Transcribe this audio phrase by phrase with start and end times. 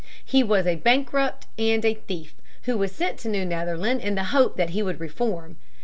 [0.25, 4.23] He was a bankrupt and a thief, who was sent to New Netherland in the
[4.33, 5.57] hope that he would reform.